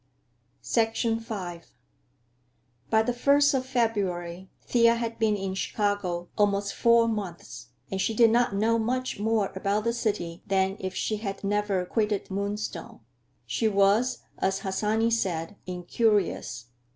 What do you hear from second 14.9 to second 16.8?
said, incurious.